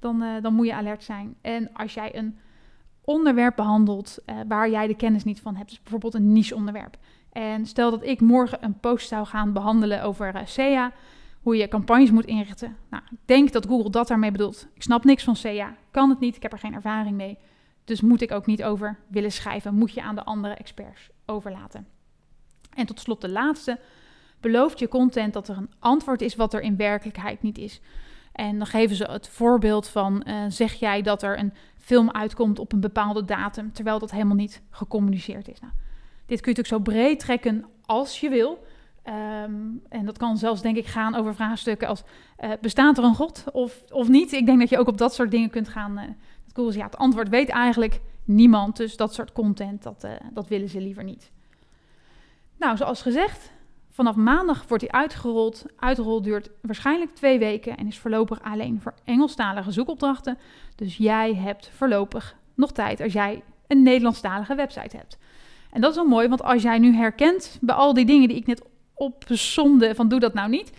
dan, 0.00 0.22
uh, 0.22 0.42
dan 0.42 0.54
moet 0.54 0.66
je 0.66 0.74
alert 0.74 1.04
zijn. 1.04 1.34
En 1.40 1.72
als 1.72 1.94
jij 1.94 2.16
een 2.16 2.38
onderwerp 3.04 3.56
behandelt 3.56 4.18
uh, 4.26 4.36
waar 4.48 4.70
jij 4.70 4.86
de 4.86 4.96
kennis 4.96 5.24
niet 5.24 5.40
van 5.40 5.56
hebt, 5.56 5.68
dus 5.68 5.82
bijvoorbeeld 5.82 6.14
een 6.14 6.32
niche 6.32 6.54
onderwerp. 6.54 6.96
En 7.32 7.66
stel 7.66 7.90
dat 7.90 8.04
ik 8.04 8.20
morgen 8.20 8.64
een 8.64 8.80
post 8.80 9.08
zou 9.08 9.26
gaan 9.26 9.52
behandelen 9.52 10.02
over 10.02 10.42
SEA, 10.44 10.92
hoe 11.42 11.56
je 11.56 11.68
campagnes 11.68 12.10
moet 12.10 12.24
inrichten. 12.24 12.76
Nou, 12.90 13.02
ik 13.10 13.18
denk 13.24 13.52
dat 13.52 13.66
Google 13.66 13.90
dat 13.90 14.08
daarmee 14.08 14.30
bedoelt. 14.30 14.68
Ik 14.74 14.82
snap 14.82 15.04
niks 15.04 15.24
van 15.24 15.36
SEA, 15.36 15.76
kan 15.90 16.10
het 16.10 16.20
niet, 16.20 16.36
ik 16.36 16.42
heb 16.42 16.52
er 16.52 16.58
geen 16.58 16.74
ervaring 16.74 17.16
mee. 17.16 17.38
Dus 17.84 18.00
moet 18.00 18.20
ik 18.20 18.32
ook 18.32 18.46
niet 18.46 18.64
over 18.64 18.98
willen 19.08 19.32
schrijven, 19.32 19.74
moet 19.74 19.92
je 19.92 20.02
aan 20.02 20.14
de 20.14 20.24
andere 20.24 20.54
experts 20.54 21.10
overlaten. 21.26 21.86
En 22.74 22.86
tot 22.86 23.00
slot 23.00 23.20
de 23.20 23.28
laatste. 23.28 23.78
Belooft 24.40 24.78
je 24.78 24.88
content 24.88 25.32
dat 25.32 25.48
er 25.48 25.56
een 25.56 25.72
antwoord 25.78 26.22
is 26.22 26.34
wat 26.34 26.54
er 26.54 26.60
in 26.60 26.76
werkelijkheid 26.76 27.42
niet 27.42 27.58
is. 27.58 27.80
En 28.32 28.58
dan 28.58 28.66
geven 28.66 28.96
ze 28.96 29.04
het 29.04 29.28
voorbeeld 29.28 29.88
van: 29.88 30.24
uh, 30.26 30.44
zeg 30.48 30.72
jij 30.72 31.02
dat 31.02 31.22
er 31.22 31.38
een 31.38 31.52
film 31.76 32.10
uitkomt 32.10 32.58
op 32.58 32.72
een 32.72 32.80
bepaalde 32.80 33.24
datum, 33.24 33.72
terwijl 33.72 33.98
dat 33.98 34.10
helemaal 34.10 34.36
niet 34.36 34.62
gecommuniceerd 34.70 35.48
is. 35.48 35.60
Nou, 35.60 35.72
dit 36.26 36.40
kun 36.40 36.52
je 36.52 36.58
natuurlijk 36.58 36.86
zo 36.86 36.92
breed 36.92 37.18
trekken 37.18 37.64
als 37.86 38.20
je 38.20 38.28
wil. 38.28 38.64
Um, 39.08 39.82
en 39.88 40.04
dat 40.04 40.18
kan 40.18 40.36
zelfs, 40.36 40.62
denk 40.62 40.76
ik, 40.76 40.86
gaan 40.86 41.14
over 41.14 41.34
vraagstukken 41.34 41.88
als: 41.88 42.02
uh, 42.40 42.50
bestaat 42.60 42.98
er 42.98 43.04
een 43.04 43.14
God 43.14 43.44
of, 43.52 43.82
of 43.90 44.08
niet? 44.08 44.32
Ik 44.32 44.46
denk 44.46 44.58
dat 44.58 44.68
je 44.68 44.78
ook 44.78 44.88
op 44.88 44.98
dat 44.98 45.14
soort 45.14 45.30
dingen 45.30 45.50
kunt 45.50 45.68
gaan, 45.68 45.98
uh, 45.98 46.04
Google 46.54 46.72
is 46.72 46.78
ja, 46.78 46.84
het 46.84 46.96
antwoord 46.96 47.28
weet 47.28 47.48
eigenlijk 47.48 48.00
niemand. 48.24 48.76
Dus 48.76 48.96
dat 48.96 49.14
soort 49.14 49.32
content, 49.32 49.82
dat, 49.82 50.04
uh, 50.04 50.10
dat 50.32 50.48
willen 50.48 50.68
ze 50.68 50.80
liever 50.80 51.04
niet. 51.04 51.30
Nou, 52.58 52.76
zoals 52.76 53.02
gezegd, 53.02 53.52
vanaf 53.90 54.16
maandag 54.16 54.64
wordt 54.68 54.82
hij 54.82 55.00
uitgerold. 55.00 55.64
Uitrol 55.76 56.22
duurt 56.22 56.50
waarschijnlijk 56.60 57.14
twee 57.14 57.38
weken 57.38 57.76
en 57.76 57.86
is 57.86 57.98
voorlopig 57.98 58.42
alleen 58.42 58.80
voor 58.80 58.94
Engelstalige 59.04 59.70
zoekopdrachten. 59.70 60.38
Dus 60.74 60.96
jij 60.96 61.34
hebt 61.34 61.68
voorlopig 61.68 62.36
nog 62.54 62.72
tijd 62.72 63.00
als 63.00 63.12
jij 63.12 63.42
een 63.66 63.82
Nederlandstalige 63.82 64.54
website 64.54 64.96
hebt. 64.96 65.18
En 65.70 65.80
dat 65.80 65.90
is 65.90 65.96
wel 65.96 66.06
mooi, 66.06 66.28
want 66.28 66.42
als 66.42 66.62
jij 66.62 66.78
nu 66.78 66.94
herkent 66.94 67.58
bij 67.60 67.74
al 67.74 67.94
die 67.94 68.04
dingen 68.04 68.28
die 68.28 68.36
ik 68.36 68.46
net 68.46 68.62
opzonde 68.94 69.94
van 69.94 70.08
doe 70.08 70.20
dat 70.20 70.34
nou 70.34 70.48
niet. 70.48 70.72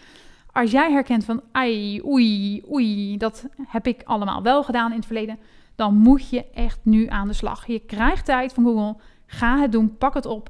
Als 0.52 0.72
jij 0.72 0.92
herkent 0.92 1.26
van 1.26 1.42
ai, 1.52 2.02
oei, 2.06 2.64
oei, 2.72 3.18
dat 3.18 3.46
heb 3.68 3.88
ik 3.88 4.02
allemaal 4.04 4.42
wel 4.42 4.64
gedaan 4.64 4.92
in 4.92 4.98
het 4.98 5.06
verleden 5.06 5.40
dan 5.76 5.98
moet 5.98 6.30
je 6.30 6.50
echt 6.50 6.80
nu 6.84 7.08
aan 7.08 7.28
de 7.28 7.34
slag. 7.34 7.68
Je 7.68 7.80
krijgt 7.80 8.26
tijd 8.26 8.54
van 8.54 8.64
Google. 8.64 8.96
Ga 9.26 9.60
het 9.60 9.72
doen, 9.72 9.98
pak 9.98 10.14
het 10.14 10.26
op. 10.26 10.50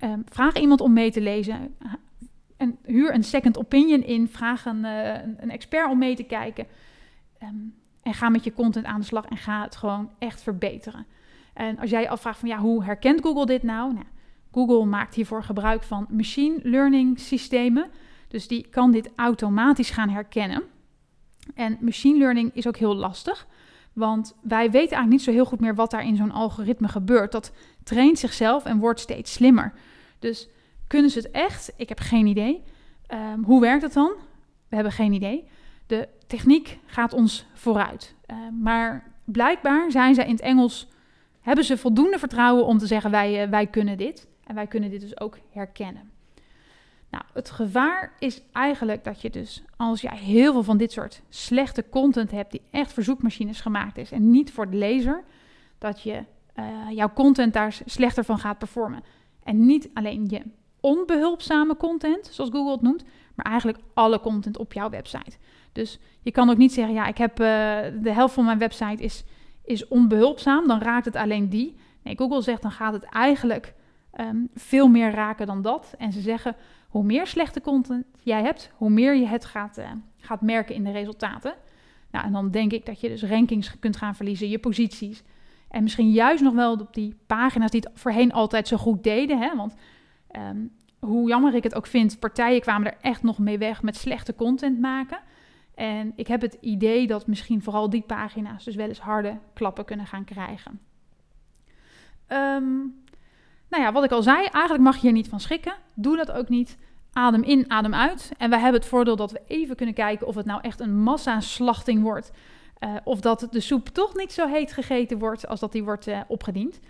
Um, 0.00 0.22
vraag 0.28 0.56
iemand 0.56 0.80
om 0.80 0.92
mee 0.92 1.10
te 1.10 1.20
lezen. 1.20 1.74
En 2.56 2.78
huur 2.84 3.14
een 3.14 3.24
second 3.24 3.58
opinion 3.58 4.02
in. 4.02 4.28
Vraag 4.28 4.64
een, 4.64 4.84
uh, 4.84 5.12
een 5.36 5.50
expert 5.50 5.90
om 5.90 5.98
mee 5.98 6.16
te 6.16 6.22
kijken. 6.22 6.66
Um, 7.42 7.74
en 8.02 8.14
ga 8.14 8.28
met 8.28 8.44
je 8.44 8.52
content 8.52 8.86
aan 8.86 9.00
de 9.00 9.06
slag 9.06 9.24
en 9.24 9.36
ga 9.36 9.62
het 9.62 9.76
gewoon 9.76 10.10
echt 10.18 10.42
verbeteren. 10.42 11.06
En 11.52 11.78
als 11.78 11.90
jij 11.90 12.00
je 12.00 12.08
afvraagt 12.08 12.38
van 12.38 12.48
ja, 12.48 12.58
hoe 12.58 12.84
herkent 12.84 13.20
Google 13.20 13.46
dit 13.46 13.62
nou? 13.62 13.92
nou 13.92 14.06
Google 14.52 14.84
maakt 14.84 15.14
hiervoor 15.14 15.42
gebruik 15.42 15.82
van 15.82 16.06
machine 16.10 16.58
learning 16.62 17.20
systemen. 17.20 17.90
Dus 18.28 18.48
die 18.48 18.66
kan 18.68 18.90
dit 18.90 19.10
automatisch 19.16 19.90
gaan 19.90 20.08
herkennen. 20.08 20.62
En 21.54 21.78
machine 21.80 22.18
learning 22.18 22.50
is 22.54 22.66
ook 22.66 22.76
heel 22.76 22.94
lastig. 22.94 23.46
Want 23.96 24.34
wij 24.42 24.64
weten 24.64 24.78
eigenlijk 24.78 25.10
niet 25.10 25.22
zo 25.22 25.30
heel 25.30 25.44
goed 25.44 25.60
meer 25.60 25.74
wat 25.74 25.90
daar 25.90 26.04
in 26.04 26.16
zo'n 26.16 26.30
algoritme 26.30 26.88
gebeurt. 26.88 27.32
Dat 27.32 27.52
traint 27.82 28.18
zichzelf 28.18 28.64
en 28.64 28.78
wordt 28.78 29.00
steeds 29.00 29.32
slimmer. 29.32 29.72
Dus 30.18 30.48
kunnen 30.86 31.10
ze 31.10 31.18
het 31.18 31.30
echt? 31.30 31.72
Ik 31.76 31.88
heb 31.88 31.98
geen 32.00 32.26
idee. 32.26 32.62
Um, 33.08 33.44
hoe 33.44 33.60
werkt 33.60 33.82
het 33.82 33.92
dan? 33.92 34.12
We 34.68 34.74
hebben 34.74 34.92
geen 34.92 35.12
idee. 35.12 35.48
De 35.86 36.08
techniek 36.26 36.78
gaat 36.86 37.12
ons 37.12 37.46
vooruit. 37.54 38.14
Uh, 38.26 38.36
maar 38.60 39.12
blijkbaar 39.24 39.90
zijn 39.90 40.14
ze 40.14 40.24
in 40.24 40.30
het 40.30 40.40
Engels, 40.40 40.88
hebben 41.40 41.64
ze 41.64 41.76
voldoende 41.76 42.18
vertrouwen 42.18 42.66
om 42.66 42.78
te 42.78 42.86
zeggen 42.86 43.10
wij, 43.10 43.44
uh, 43.44 43.50
wij 43.50 43.66
kunnen 43.66 43.96
dit. 43.96 44.28
En 44.44 44.54
wij 44.54 44.66
kunnen 44.66 44.90
dit 44.90 45.00
dus 45.00 45.20
ook 45.20 45.38
herkennen. 45.50 46.10
Nou, 47.16 47.28
het 47.32 47.50
gevaar 47.50 48.12
is 48.18 48.42
eigenlijk 48.52 49.04
dat 49.04 49.20
je 49.20 49.30
dus, 49.30 49.62
als 49.76 50.00
jij 50.00 50.16
heel 50.16 50.52
veel 50.52 50.62
van 50.62 50.76
dit 50.76 50.92
soort 50.92 51.22
slechte 51.28 51.88
content 51.88 52.30
hebt, 52.30 52.50
die 52.50 52.62
echt 52.70 52.92
voor 52.92 53.02
zoekmachines 53.02 53.60
gemaakt 53.60 53.98
is 53.98 54.12
en 54.12 54.30
niet 54.30 54.52
voor 54.52 54.70
de 54.70 54.76
lezer, 54.76 55.24
dat 55.78 56.02
je 56.02 56.24
uh, 56.56 56.64
jouw 56.90 57.12
content 57.12 57.52
daar 57.52 57.78
slechter 57.84 58.24
van 58.24 58.38
gaat 58.38 58.58
performen. 58.58 59.02
En 59.42 59.66
niet 59.66 59.90
alleen 59.94 60.26
je 60.28 60.42
onbehulpzame 60.80 61.76
content, 61.76 62.28
zoals 62.32 62.50
Google 62.50 62.72
het 62.72 62.82
noemt, 62.82 63.04
maar 63.34 63.46
eigenlijk 63.46 63.78
alle 63.94 64.20
content 64.20 64.58
op 64.58 64.72
jouw 64.72 64.90
website. 64.90 65.36
Dus 65.72 65.98
je 66.20 66.30
kan 66.30 66.50
ook 66.50 66.56
niet 66.56 66.72
zeggen, 66.72 66.94
ja, 66.94 67.06
ik 67.06 67.18
heb 67.18 67.40
uh, 67.40 67.46
de 68.02 68.12
helft 68.12 68.34
van 68.34 68.44
mijn 68.44 68.58
website 68.58 69.02
is, 69.02 69.24
is 69.64 69.88
onbehulpzaam, 69.88 70.66
dan 70.66 70.80
raakt 70.80 71.04
het 71.04 71.16
alleen 71.16 71.48
die. 71.48 71.76
Nee, 72.02 72.16
Google 72.16 72.42
zegt 72.42 72.62
dan 72.62 72.70
gaat 72.70 72.92
het 72.92 73.04
eigenlijk 73.04 73.74
um, 74.20 74.48
veel 74.54 74.88
meer 74.88 75.10
raken 75.10 75.46
dan 75.46 75.62
dat. 75.62 75.94
En 75.98 76.12
ze 76.12 76.20
zeggen, 76.20 76.56
hoe 76.88 77.04
meer 77.04 77.26
slechte 77.26 77.60
content 77.60 78.04
jij 78.22 78.42
hebt, 78.42 78.70
hoe 78.76 78.90
meer 78.90 79.14
je 79.14 79.26
het 79.26 79.44
gaat, 79.44 79.78
uh, 79.78 79.90
gaat 80.18 80.40
merken 80.40 80.74
in 80.74 80.84
de 80.84 80.90
resultaten. 80.90 81.54
Nou, 82.10 82.26
en 82.26 82.32
dan 82.32 82.50
denk 82.50 82.72
ik 82.72 82.86
dat 82.86 83.00
je 83.00 83.08
dus 83.08 83.22
rankings 83.22 83.78
kunt 83.78 83.96
gaan 83.96 84.14
verliezen, 84.14 84.48
je 84.48 84.58
posities. 84.58 85.22
En 85.68 85.82
misschien 85.82 86.10
juist 86.10 86.42
nog 86.42 86.54
wel 86.54 86.72
op 86.72 86.94
die 86.94 87.16
pagina's 87.26 87.70
die 87.70 87.80
het 87.80 88.00
voorheen 88.00 88.32
altijd 88.32 88.68
zo 88.68 88.76
goed 88.76 89.02
deden. 89.02 89.38
Hè? 89.38 89.56
Want 89.56 89.74
um, 90.36 90.72
hoe 90.98 91.28
jammer 91.28 91.54
ik 91.54 91.62
het 91.62 91.74
ook 91.74 91.86
vind, 91.86 92.18
partijen 92.18 92.60
kwamen 92.60 92.86
er 92.86 92.98
echt 93.00 93.22
nog 93.22 93.38
mee 93.38 93.58
weg 93.58 93.82
met 93.82 93.96
slechte 93.96 94.34
content 94.34 94.80
maken. 94.80 95.18
En 95.74 96.12
ik 96.16 96.26
heb 96.26 96.40
het 96.40 96.56
idee 96.60 97.06
dat 97.06 97.26
misschien 97.26 97.62
vooral 97.62 97.90
die 97.90 98.02
pagina's 98.02 98.64
dus 98.64 98.74
wel 98.74 98.88
eens 98.88 99.00
harde 99.00 99.38
klappen 99.54 99.84
kunnen 99.84 100.06
gaan 100.06 100.24
krijgen. 100.24 100.80
Um, 102.28 103.04
nou 103.68 103.82
ja, 103.82 103.92
wat 103.92 104.04
ik 104.04 104.10
al 104.10 104.22
zei, 104.22 104.36
eigenlijk 104.44 104.84
mag 104.84 104.94
je 104.94 105.00
hier 105.00 105.12
niet 105.12 105.28
van 105.28 105.40
schrikken. 105.40 105.74
Doe 105.94 106.16
dat 106.16 106.32
ook 106.32 106.48
niet. 106.48 106.76
Adem 107.12 107.42
in, 107.42 107.70
adem 107.70 107.94
uit. 107.94 108.32
En 108.38 108.50
wij 108.50 108.60
hebben 108.60 108.80
het 108.80 108.88
voordeel 108.88 109.16
dat 109.16 109.32
we 109.32 109.42
even 109.46 109.76
kunnen 109.76 109.94
kijken 109.94 110.26
of 110.26 110.34
het 110.34 110.46
nou 110.46 110.60
echt 110.62 110.80
een 110.80 111.02
massaslachting 111.02 112.02
wordt. 112.02 112.30
Uh, 112.80 112.94
of 113.04 113.20
dat 113.20 113.48
de 113.50 113.60
soep 113.60 113.88
toch 113.88 114.16
niet 114.16 114.32
zo 114.32 114.46
heet 114.46 114.72
gegeten 114.72 115.18
wordt 115.18 115.48
als 115.48 115.60
dat 115.60 115.72
die 115.72 115.84
wordt 115.84 116.08
uh, 116.08 116.20
opgediend. 116.28 116.80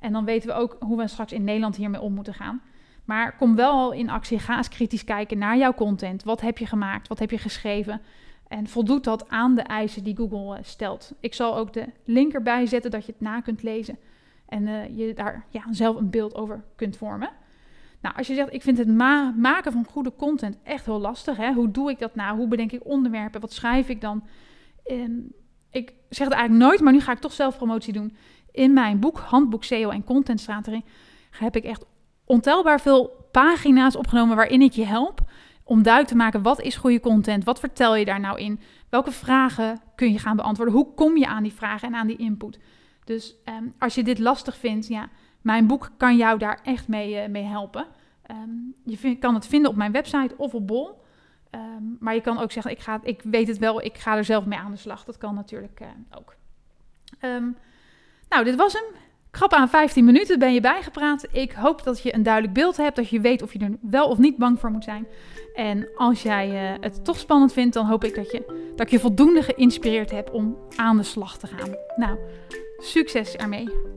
En 0.00 0.12
dan 0.12 0.24
weten 0.24 0.48
we 0.48 0.54
ook 0.54 0.76
hoe 0.80 0.96
we 0.96 1.08
straks 1.08 1.32
in 1.32 1.44
Nederland 1.44 1.76
hiermee 1.76 2.00
om 2.00 2.14
moeten 2.14 2.34
gaan. 2.34 2.62
Maar 3.04 3.36
kom 3.36 3.56
wel 3.56 3.92
in 3.92 4.10
actie. 4.10 4.38
Ga 4.38 4.56
eens 4.56 4.68
kritisch 4.68 5.04
kijken 5.04 5.38
naar 5.38 5.56
jouw 5.56 5.74
content. 5.74 6.24
Wat 6.24 6.40
heb 6.40 6.58
je 6.58 6.66
gemaakt? 6.66 7.08
Wat 7.08 7.18
heb 7.18 7.30
je 7.30 7.38
geschreven? 7.38 8.00
En 8.48 8.66
voldoet 8.66 9.04
dat 9.04 9.28
aan 9.28 9.54
de 9.54 9.62
eisen 9.62 10.04
die 10.04 10.16
Google 10.16 10.58
uh, 10.58 10.64
stelt? 10.64 11.12
Ik 11.20 11.34
zal 11.34 11.56
ook 11.56 11.72
de 11.72 11.86
link 12.04 12.32
erbij 12.32 12.66
zetten 12.66 12.90
dat 12.90 13.06
je 13.06 13.12
het 13.12 13.20
na 13.20 13.40
kunt 13.40 13.62
lezen. 13.62 13.98
En 14.48 14.66
uh, 14.66 14.96
je 14.96 15.14
daar 15.14 15.46
ja, 15.50 15.62
zelf 15.70 15.96
een 15.96 16.10
beeld 16.10 16.34
over 16.34 16.64
kunt 16.76 16.96
vormen. 16.96 17.30
Nou, 18.00 18.16
als 18.16 18.26
je 18.26 18.34
zegt, 18.34 18.52
ik 18.52 18.62
vind 18.62 18.78
het 18.78 18.88
ma 18.88 19.34
maken 19.36 19.72
van 19.72 19.86
goede 19.90 20.12
content 20.16 20.56
echt 20.62 20.84
heel 20.84 21.00
lastig. 21.00 21.36
Hè? 21.36 21.52
Hoe 21.52 21.70
doe 21.70 21.90
ik 21.90 21.98
dat 21.98 22.14
nou? 22.14 22.36
Hoe 22.36 22.48
bedenk 22.48 22.72
ik 22.72 22.86
onderwerpen? 22.86 23.40
Wat 23.40 23.52
schrijf 23.52 23.88
ik 23.88 24.00
dan? 24.00 24.26
Ik 25.70 25.94
zeg 26.08 26.26
het 26.26 26.36
eigenlijk 26.36 26.64
nooit, 26.64 26.80
maar 26.80 26.92
nu 26.92 27.00
ga 27.00 27.12
ik 27.12 27.18
toch 27.18 27.32
zelf 27.32 27.56
promotie 27.56 27.92
doen. 27.92 28.16
In 28.50 28.72
mijn 28.72 29.00
boek, 29.00 29.18
Handboek 29.18 29.64
SEO 29.64 29.90
en 29.90 30.04
Contentstrategie, 30.04 30.84
heb 31.30 31.56
ik 31.56 31.64
echt 31.64 31.84
ontelbaar 32.24 32.80
veel 32.80 33.28
pagina's 33.32 33.96
opgenomen 33.96 34.36
waarin 34.36 34.62
ik 34.62 34.72
je 34.72 34.84
help 34.84 35.20
om 35.64 35.82
duidelijk 35.82 36.12
te 36.12 36.18
maken 36.18 36.42
wat 36.42 36.60
is 36.60 36.76
goede 36.76 37.00
content, 37.00 37.44
wat 37.44 37.60
vertel 37.60 37.96
je 37.96 38.04
daar 38.04 38.20
nou 38.20 38.38
in, 38.38 38.60
welke 38.88 39.12
vragen 39.12 39.80
kun 39.94 40.12
je 40.12 40.18
gaan 40.18 40.36
beantwoorden, 40.36 40.74
hoe 40.74 40.94
kom 40.94 41.16
je 41.16 41.26
aan 41.26 41.42
die 41.42 41.52
vragen 41.52 41.88
en 41.88 41.94
aan 41.94 42.06
die 42.06 42.16
input. 42.16 42.58
Dus 43.06 43.34
um, 43.44 43.74
als 43.78 43.94
je 43.94 44.02
dit 44.02 44.18
lastig 44.18 44.56
vindt, 44.56 44.86
ja, 44.86 45.08
mijn 45.40 45.66
boek 45.66 45.90
kan 45.96 46.16
jou 46.16 46.38
daar 46.38 46.60
echt 46.62 46.88
mee, 46.88 47.22
uh, 47.22 47.28
mee 47.28 47.42
helpen. 47.42 47.86
Um, 48.30 48.74
je 48.84 49.16
kan 49.16 49.34
het 49.34 49.46
vinden 49.46 49.70
op 49.70 49.76
mijn 49.76 49.92
website 49.92 50.34
of 50.36 50.54
op 50.54 50.66
Bol. 50.66 51.04
Um, 51.50 51.96
maar 52.00 52.14
je 52.14 52.20
kan 52.20 52.38
ook 52.38 52.52
zeggen, 52.52 52.72
ik, 52.72 52.80
ga, 52.80 53.00
ik 53.02 53.22
weet 53.22 53.48
het 53.48 53.58
wel, 53.58 53.82
ik 53.82 53.96
ga 53.96 54.16
er 54.16 54.24
zelf 54.24 54.44
mee 54.44 54.58
aan 54.58 54.70
de 54.70 54.76
slag. 54.76 55.04
Dat 55.04 55.18
kan 55.18 55.34
natuurlijk 55.34 55.80
uh, 55.80 55.88
ook. 56.18 56.36
nou, 58.28 58.44
dit 58.44 58.54
was 58.54 58.72
hem. 58.72 58.84
Ik 59.30 59.42
Grap 59.42 59.52
aan 59.52 59.68
15 59.68 60.04
minuten 60.04 60.38
ben 60.38 60.54
je 60.54 60.60
bijgepraat. 60.60 61.26
Ik 61.32 61.52
hoop 61.52 61.82
dat 61.82 62.02
je 62.02 62.14
een 62.14 62.22
duidelijk 62.22 62.54
beeld 62.54 62.76
hebt, 62.76 62.96
dat 62.96 63.08
je 63.08 63.20
weet 63.20 63.42
of 63.42 63.52
je 63.52 63.58
er 63.58 63.76
wel 63.80 64.08
of 64.08 64.18
niet 64.18 64.36
bang 64.36 64.60
voor 64.60 64.70
moet 64.70 64.84
zijn. 64.84 65.06
En 65.54 65.88
als 65.96 66.22
jij 66.22 66.72
uh, 66.74 66.78
het 66.80 67.04
toch 67.04 67.18
spannend 67.18 67.52
vindt, 67.52 67.74
dan 67.74 67.86
hoop 67.86 68.04
ik 68.04 68.14
dat, 68.14 68.30
je, 68.30 68.70
dat 68.76 68.86
ik 68.86 68.92
je 68.92 69.00
voldoende 69.00 69.42
geïnspireerd 69.42 70.10
heb 70.10 70.32
om 70.32 70.56
aan 70.76 70.96
de 70.96 71.02
slag 71.02 71.38
te 71.38 71.46
gaan. 71.46 71.74
Nou, 71.96 72.18
succes 72.86 73.36
ermee! 73.36 73.95